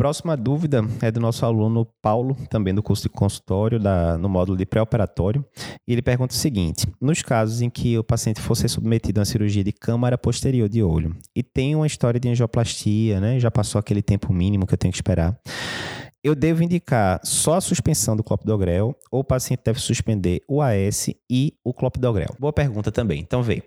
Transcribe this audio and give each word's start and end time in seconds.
Próxima 0.00 0.34
dúvida 0.34 0.82
é 1.02 1.10
do 1.10 1.20
nosso 1.20 1.44
aluno 1.44 1.86
Paulo, 2.00 2.34
também 2.48 2.74
do 2.74 2.82
curso 2.82 3.02
de 3.02 3.10
consultório, 3.10 3.78
da, 3.78 4.16
no 4.16 4.30
módulo 4.30 4.56
de 4.56 4.64
pré-operatório. 4.64 5.44
Ele 5.86 6.00
pergunta 6.00 6.32
o 6.32 6.38
seguinte: 6.38 6.86
nos 6.98 7.20
casos 7.20 7.60
em 7.60 7.68
que 7.68 7.98
o 7.98 8.02
paciente 8.02 8.40
for 8.40 8.54
ser 8.54 8.68
submetido 8.70 9.20
a 9.20 9.20
uma 9.20 9.26
cirurgia 9.26 9.62
de 9.62 9.72
câmara 9.72 10.16
posterior 10.16 10.70
de 10.70 10.82
olho 10.82 11.14
e 11.36 11.42
tem 11.42 11.76
uma 11.76 11.86
história 11.86 12.18
de 12.18 12.30
angioplastia, 12.30 13.20
né? 13.20 13.38
Já 13.38 13.50
passou 13.50 13.78
aquele 13.78 14.00
tempo 14.00 14.32
mínimo 14.32 14.66
que 14.66 14.72
eu 14.72 14.78
tenho 14.78 14.90
que 14.90 14.96
esperar 14.96 15.38
eu 16.22 16.34
devo 16.34 16.62
indicar 16.62 17.20
só 17.24 17.54
a 17.54 17.60
suspensão 17.60 18.14
do 18.14 18.22
clopidogrel 18.22 18.94
ou 19.10 19.20
o 19.20 19.24
paciente 19.24 19.62
deve 19.64 19.80
suspender 19.80 20.42
o 20.46 20.60
AS 20.60 21.08
e 21.28 21.54
o 21.64 21.72
clopidogrel? 21.72 22.34
Boa 22.38 22.52
pergunta 22.52 22.92
também. 22.92 23.20
Então, 23.20 23.42
vê. 23.42 23.62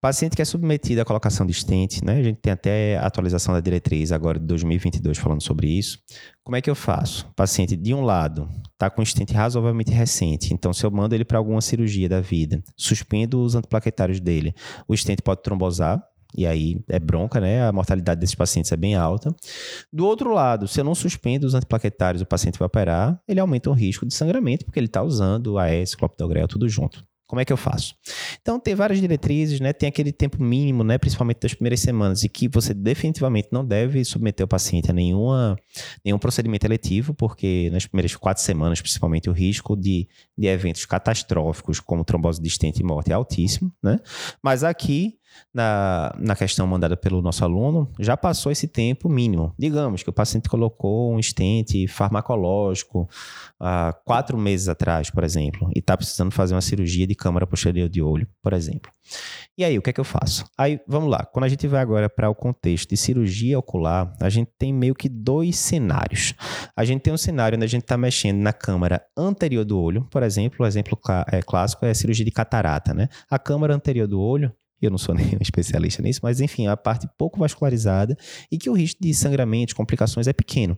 Paciente 0.00 0.36
que 0.36 0.42
é 0.42 0.44
submetido 0.44 1.00
à 1.00 1.04
colocação 1.04 1.46
de 1.46 1.52
stent, 1.52 2.02
né? 2.04 2.18
A 2.18 2.22
gente 2.22 2.36
tem 2.36 2.52
até 2.52 2.98
a 2.98 3.06
atualização 3.06 3.54
da 3.54 3.60
diretriz 3.60 4.12
agora 4.12 4.38
de 4.38 4.46
2022 4.46 5.18
falando 5.18 5.42
sobre 5.42 5.66
isso. 5.66 5.98
Como 6.44 6.56
é 6.56 6.60
que 6.60 6.70
eu 6.70 6.74
faço? 6.74 7.26
Paciente, 7.34 7.76
de 7.76 7.92
um 7.94 8.02
lado, 8.02 8.48
está 8.72 8.88
com 8.88 9.04
stent 9.04 9.32
razoavelmente 9.32 9.90
recente, 9.90 10.54
então 10.54 10.72
se 10.72 10.84
eu 10.84 10.90
mando 10.90 11.14
ele 11.14 11.24
para 11.24 11.36
alguma 11.36 11.60
cirurgia 11.60 12.08
da 12.08 12.20
vida, 12.20 12.62
suspendo 12.76 13.42
os 13.42 13.54
antiplaquetários 13.54 14.20
dele, 14.20 14.54
o 14.86 14.96
stent 14.96 15.20
pode 15.22 15.42
trombosar, 15.42 16.02
e 16.36 16.46
aí 16.46 16.80
é 16.88 16.98
bronca, 16.98 17.40
né? 17.40 17.66
A 17.66 17.72
mortalidade 17.72 18.20
desses 18.20 18.34
pacientes 18.34 18.70
é 18.70 18.76
bem 18.76 18.94
alta. 18.94 19.34
Do 19.92 20.06
outro 20.06 20.32
lado, 20.32 20.68
se 20.68 20.80
eu 20.80 20.84
não 20.84 20.94
suspendo 20.94 21.46
os 21.46 21.54
antiplaquetários, 21.54 22.22
o 22.22 22.26
paciente 22.26 22.58
vai 22.58 22.66
operar, 22.66 23.20
ele 23.26 23.40
aumenta 23.40 23.70
o 23.70 23.72
risco 23.72 24.06
de 24.06 24.14
sangramento, 24.14 24.64
porque 24.64 24.78
ele 24.78 24.86
está 24.86 25.02
usando 25.02 25.58
AS, 25.58 25.94
clopidogrel, 25.94 26.46
tudo 26.46 26.68
junto. 26.68 27.07
Como 27.28 27.40
é 27.40 27.44
que 27.44 27.52
eu 27.52 27.58
faço? 27.58 27.94
Então, 28.40 28.58
tem 28.58 28.74
várias 28.74 28.98
diretrizes, 28.98 29.60
né? 29.60 29.74
Tem 29.74 29.86
aquele 29.86 30.10
tempo 30.10 30.42
mínimo, 30.42 30.82
né? 30.82 30.96
Principalmente 30.96 31.40
das 31.40 31.52
primeiras 31.52 31.78
semanas, 31.80 32.24
e 32.24 32.28
que 32.28 32.48
você 32.48 32.72
definitivamente 32.72 33.48
não 33.52 33.62
deve 33.62 34.02
submeter 34.02 34.46
o 34.46 34.48
paciente 34.48 34.90
a 34.90 34.94
nenhuma, 34.94 35.54
nenhum 36.02 36.18
procedimento 36.18 36.66
eletivo, 36.66 37.12
porque 37.12 37.68
nas 37.70 37.84
primeiras 37.84 38.16
quatro 38.16 38.42
semanas, 38.42 38.80
principalmente, 38.80 39.28
o 39.28 39.32
risco 39.34 39.76
de, 39.76 40.08
de 40.36 40.46
eventos 40.46 40.86
catastróficos, 40.86 41.80
como 41.80 42.02
trombose 42.02 42.40
distente 42.40 42.80
e 42.80 42.82
morte, 42.82 43.10
é 43.12 43.14
altíssimo, 43.14 43.70
né? 43.82 44.00
Mas 44.42 44.64
aqui, 44.64 45.18
na, 45.52 46.14
na 46.18 46.34
questão 46.34 46.66
mandada 46.66 46.96
pelo 46.96 47.20
nosso 47.20 47.44
aluno, 47.44 47.90
já 48.00 48.16
passou 48.16 48.50
esse 48.50 48.66
tempo 48.66 49.08
mínimo. 49.08 49.52
Digamos 49.58 50.02
que 50.02 50.10
o 50.10 50.12
paciente 50.12 50.48
colocou 50.48 51.12
um 51.12 51.18
estente 51.18 51.86
farmacológico 51.86 53.08
há 53.60 53.92
quatro 54.04 54.38
meses 54.38 54.68
atrás, 54.68 55.10
por 55.10 55.24
exemplo, 55.24 55.70
e 55.74 55.80
está 55.80 55.96
precisando 55.96 56.30
fazer 56.30 56.54
uma 56.54 56.60
cirurgia 56.60 57.06
de 57.06 57.14
câmara 57.18 57.46
posterior 57.46 57.88
de 57.88 58.00
olho, 58.00 58.26
por 58.42 58.52
exemplo. 58.52 58.90
E 59.56 59.64
aí, 59.64 59.76
o 59.76 59.82
que 59.82 59.90
é 59.90 59.92
que 59.92 60.00
eu 60.00 60.04
faço? 60.04 60.44
Aí, 60.56 60.80
vamos 60.86 61.10
lá. 61.10 61.24
Quando 61.24 61.44
a 61.44 61.48
gente 61.48 61.66
vai 61.66 61.80
agora 61.80 62.08
para 62.08 62.30
o 62.30 62.34
contexto 62.34 62.90
de 62.90 62.96
cirurgia 62.96 63.58
ocular, 63.58 64.14
a 64.20 64.28
gente 64.28 64.50
tem 64.56 64.72
meio 64.72 64.94
que 64.94 65.08
dois 65.08 65.56
cenários. 65.56 66.32
A 66.76 66.84
gente 66.84 67.02
tem 67.02 67.12
um 67.12 67.18
cenário 67.18 67.56
onde 67.56 67.64
a 67.64 67.68
gente 67.68 67.82
está 67.82 67.96
mexendo 67.96 68.38
na 68.38 68.52
câmara 68.52 69.04
anterior 69.16 69.64
do 69.64 69.80
olho, 69.80 70.06
por 70.10 70.22
exemplo, 70.22 70.64
o 70.64 70.66
exemplo 70.66 70.98
é, 71.32 71.42
clássico 71.42 71.84
é 71.84 71.90
a 71.90 71.94
cirurgia 71.94 72.24
de 72.24 72.30
catarata, 72.30 72.94
né? 72.94 73.08
A 73.28 73.38
câmara 73.38 73.74
anterior 73.74 74.06
do 74.06 74.20
olho 74.20 74.52
eu 74.86 74.90
não 74.90 74.98
sou 74.98 75.14
nenhum 75.16 75.38
especialista 75.40 76.02
nisso, 76.02 76.20
mas 76.22 76.40
enfim, 76.40 76.66
a 76.66 76.76
parte 76.76 77.08
pouco 77.18 77.38
vascularizada 77.38 78.16
e 78.50 78.58
que 78.58 78.70
o 78.70 78.72
risco 78.72 79.00
de 79.02 79.12
sangramento, 79.14 79.74
complicações 79.74 80.26
é 80.26 80.32
pequeno. 80.32 80.76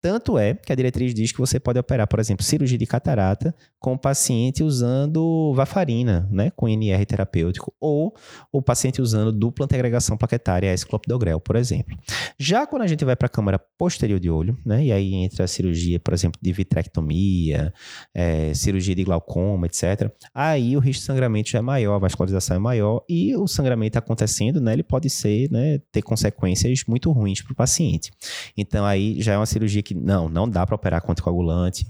Tanto 0.00 0.38
é 0.38 0.54
que 0.54 0.72
a 0.72 0.76
diretriz 0.76 1.14
diz 1.14 1.32
que 1.32 1.38
você 1.38 1.58
pode 1.60 1.78
operar, 1.78 2.06
por 2.06 2.18
exemplo, 2.18 2.44
cirurgia 2.44 2.78
de 2.78 2.86
catarata 2.86 3.54
com 3.78 3.92
o 3.92 3.98
paciente 3.98 4.62
usando 4.62 5.52
varfarina, 5.54 6.28
né, 6.30 6.50
com 6.50 6.68
NR 6.68 7.04
terapêutico, 7.06 7.72
ou 7.80 8.14
o 8.50 8.60
paciente 8.60 9.00
usando 9.00 9.30
dupla 9.30 9.64
antiagregação 9.64 10.16
plaquetária, 10.16 10.72
esclopidogrel, 10.72 11.40
por 11.40 11.56
exemplo. 11.56 11.96
Já 12.38 12.66
quando 12.66 12.82
a 12.82 12.86
gente 12.86 13.04
vai 13.04 13.14
para 13.14 13.26
a 13.26 13.30
câmara 13.30 13.60
posterior 13.78 14.18
de 14.18 14.28
olho, 14.28 14.58
né, 14.64 14.84
e 14.84 14.92
aí 14.92 15.14
entra 15.14 15.44
a 15.44 15.48
cirurgia, 15.48 16.00
por 16.00 16.12
exemplo, 16.14 16.40
de 16.42 16.52
vitrectomia, 16.52 17.72
é, 18.14 18.52
cirurgia 18.54 18.94
de 18.94 19.04
glaucoma, 19.04 19.66
etc., 19.66 20.10
aí 20.34 20.76
o 20.76 20.80
risco 20.80 21.00
de 21.00 21.06
sangramento 21.06 21.50
já 21.50 21.58
é 21.58 21.62
maior, 21.62 21.94
a 21.94 21.98
vascularização 21.98 22.56
é 22.56 22.58
maior 22.58 23.04
e 23.08 23.35
o 23.36 23.46
sangramento 23.46 23.98
acontecendo, 23.98 24.60
né, 24.60 24.72
ele 24.72 24.82
pode 24.82 25.08
ser, 25.10 25.50
né, 25.50 25.78
ter 25.92 26.02
consequências 26.02 26.84
muito 26.86 27.10
ruins 27.12 27.42
para 27.42 27.52
o 27.52 27.56
paciente. 27.56 28.10
Então 28.56 28.84
aí 28.84 29.20
já 29.20 29.34
é 29.34 29.36
uma 29.36 29.46
cirurgia 29.46 29.82
que 29.82 29.94
não, 29.94 30.28
não 30.28 30.48
dá 30.48 30.66
para 30.66 30.74
operar 30.74 31.02
com 31.02 31.12
anticoagulante. 31.12 31.86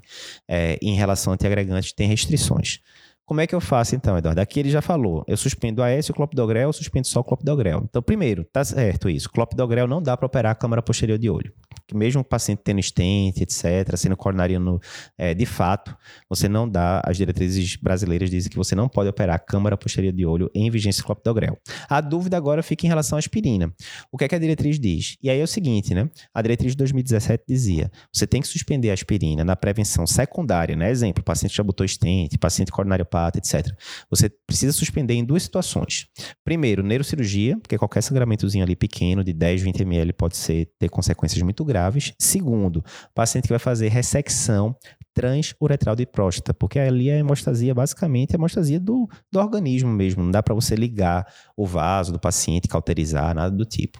É, 0.49 0.79
em 0.83 0.95
relação 0.95 1.33
a 1.33 1.35
antiagregante 1.35 1.95
tem 1.95 2.09
restrições. 2.09 2.81
Como 3.25 3.41
é 3.41 3.47
que 3.47 3.55
eu 3.55 3.61
faço 3.61 3.97
então, 3.97 4.17
Eduardo? 4.17 4.41
Aqui 4.41 4.61
ele 4.61 4.71
já 4.71 4.81
falou. 4.81 5.25
Eu 5.27 5.37
suspendo 5.37 5.83
AS, 5.83 6.09
o 6.09 6.15
clopidogrel, 6.15 6.69
eu 6.69 6.73
suspendo 6.73 7.09
só 7.09 7.21
o 7.21 7.25
clopidogrel. 7.25 7.83
Então, 7.83 8.01
primeiro, 8.01 8.45
tá 8.45 8.65
certo 8.65 9.11
isso. 9.11 9.29
Clopidogrel 9.29 9.89
não 9.89 10.01
dá 10.01 10.17
para 10.17 10.27
operar 10.27 10.53
a 10.53 10.55
câmara 10.55 10.81
posterior 10.81 11.19
de 11.19 11.29
olho 11.29 11.53
mesmo 11.95 12.21
o 12.21 12.25
paciente 12.25 12.61
tendo 12.65 12.83
stent, 12.83 13.41
etc., 13.41 13.97
sendo 13.97 14.17
coronariano 14.17 14.81
é, 15.17 15.35
de 15.35 15.47
fato, 15.47 15.97
você 16.29 16.49
não 16.49 16.69
dá, 16.69 17.01
as 17.05 17.17
diretrizes 17.17 17.77
brasileiras 17.77 18.31
dizem 18.31 18.51
que 18.51 18.57
você 18.57 18.75
não 18.75 18.89
pode 18.89 19.09
operar 19.09 19.45
câmara 19.45 19.77
posterior 19.77 20.13
de 20.13 20.27
olho 20.27 20.51
em 20.55 20.71
vigência 20.71 21.05
clopidogrel. 21.05 21.59
A 21.89 22.01
dúvida 22.01 22.37
agora 22.37 22.63
fica 22.63 22.87
em 22.87 22.89
relação 22.89 23.17
à 23.17 23.19
aspirina. 23.19 23.73
O 24.11 24.19
que 24.19 24.25
é 24.25 24.29
que 24.29 24.35
a 24.35 24.39
diretriz 24.39 24.79
diz? 24.81 25.17
E 25.23 25.31
aí 25.31 25.39
é 25.41 25.45
o 25.45 25.47
seguinte, 25.47 25.95
né? 25.95 26.11
A 26.35 26.43
diretriz 26.43 26.73
de 26.73 26.79
2017 26.79 27.45
dizia, 27.47 27.91
você 28.13 28.27
tem 28.27 28.41
que 28.41 28.49
suspender 28.49 28.91
a 28.91 28.95
aspirina 28.95 29.45
na 29.45 29.55
prevenção 29.55 30.07
secundária, 30.07 30.75
né? 30.75 30.91
Exemplo, 30.91 31.23
paciente 31.23 31.57
já 31.57 31.63
botou 31.63 31.87
stent, 31.87 32.37
paciente 32.39 32.73
coronariopata, 32.73 33.39
etc. 33.39 33.73
Você 34.11 34.29
precisa 34.29 34.73
suspender 34.73 35.15
em 35.15 35.25
duas 35.25 35.43
situações. 35.43 36.07
Primeiro, 36.45 36.83
neurocirurgia, 36.83 37.59
porque 37.59 37.79
qualquer 37.79 38.03
sangramentozinho 38.03 38.65
ali 38.65 38.75
pequeno, 38.75 39.23
de 39.23 39.33
10, 39.33 39.63
20 39.63 39.81
ml, 39.83 40.13
pode 40.13 40.37
ser, 40.37 40.69
ter 40.79 40.89
consequências 40.89 41.43
muito 41.43 41.65
graves 41.65 41.76
graves. 41.77 42.15
Segundo, 42.19 42.83
paciente 43.15 43.45
que 43.45 43.53
vai 43.53 43.59
fazer 43.59 43.89
ressecção 43.89 44.75
transuretral 45.17 45.97
de 45.97 46.05
próstata, 46.05 46.53
porque 46.53 46.79
ali 46.79 47.11
a 47.11 47.17
hemostasia 47.17 47.75
basicamente 47.75 48.33
é 48.33 48.35
a 48.35 48.37
hemostasia 48.37 48.79
do, 48.79 49.09
do 49.33 49.41
organismo 49.41 49.91
mesmo, 49.91 50.23
não 50.23 50.31
dá 50.31 50.43
para 50.43 50.55
você 50.55 50.77
ligar 50.77 51.27
o 51.57 51.67
vaso 51.67 52.13
do 52.13 52.21
paciente, 52.21 52.69
cauterizar, 52.69 53.35
nada 53.35 53.57
do 53.57 53.65
tipo. 53.65 53.99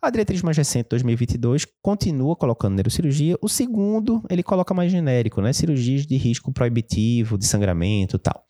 A 0.00 0.10
diretriz 0.10 0.42
mais 0.42 0.58
recente, 0.58 0.88
2022, 0.90 1.66
continua 1.80 2.36
colocando 2.36 2.74
neurocirurgia. 2.74 3.38
O 3.40 3.48
segundo, 3.48 4.22
ele 4.28 4.42
coloca 4.42 4.74
mais 4.74 4.92
genérico, 4.92 5.40
né? 5.40 5.54
Cirurgias 5.54 6.06
de 6.06 6.16
risco 6.18 6.52
proibitivo, 6.52 7.38
de 7.38 7.46
sangramento 7.46 8.16
e 8.16 8.18
tal. 8.18 8.44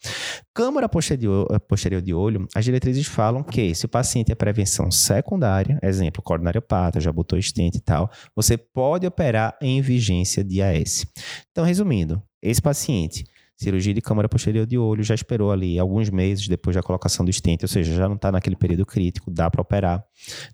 Câmara 0.53 0.89
posterior, 0.89 1.47
posterior 1.69 2.03
de 2.03 2.13
olho, 2.13 2.49
as 2.53 2.65
diretrizes 2.65 3.07
falam 3.07 3.45
que 3.45 3.73
se 3.77 3.87
o 3.87 3.89
paciente 3.89 4.33
é 4.33 4.35
prevenção 4.35 4.91
secundária, 4.91 5.79
exemplo, 5.85 6.21
coronariopata, 6.21 6.99
já 6.99 7.13
botou 7.13 7.39
estente 7.39 7.79
e 7.79 7.81
tal, 7.81 8.11
você 8.35 8.57
pode 8.57 9.07
operar 9.07 9.57
em 9.63 9.81
vigência 9.81 10.43
de 10.43 10.61
AS. 10.61 11.07
Então, 11.53 11.65
resumindo, 11.65 12.08
esse 12.43 12.63
paciente 12.63 13.25
cirurgia 13.59 13.93
de 13.93 14.01
câmara 14.01 14.29
posterior 14.29 14.65
de 14.65 14.79
olho, 14.79 15.03
já 15.03 15.15
esperou 15.15 15.51
ali 15.51 15.79
alguns 15.79 16.09
meses 16.09 16.47
depois 16.47 16.77
da 16.77 16.83
colocação 16.83 17.25
do 17.25 17.33
stent, 17.33 17.63
ou 17.63 17.69
seja, 17.69 17.93
já 17.93 18.09
não 18.09 18.15
está 18.15 18.31
naquele 18.31 18.55
período 18.55 18.87
crítico, 18.87 19.31
dá 19.33 19.51
para 19.51 19.61
operar. 19.61 20.05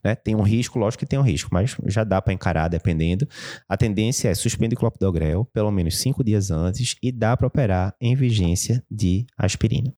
Né? 0.02 0.14
Tem 0.14 0.34
um 0.34 0.42
risco, 0.42 0.78
lógico 0.78 1.00
que 1.00 1.06
tem 1.06 1.18
um 1.18 1.22
risco, 1.22 1.50
mas 1.52 1.76
já 1.86 2.02
dá 2.02 2.20
para 2.22 2.32
encarar 2.32 2.68
dependendo. 2.68 3.28
A 3.68 3.76
tendência 3.76 4.30
é 4.30 4.34
suspender 4.34 4.74
clopidogrel 4.74 5.44
pelo 5.52 5.70
menos 5.70 5.98
cinco 5.98 6.24
dias 6.24 6.50
antes 6.50 6.96
e 7.02 7.12
dá 7.12 7.36
para 7.36 7.46
operar 7.46 7.94
em 8.00 8.16
vigência 8.16 8.82
de 8.90 9.26
aspirina. 9.36 9.92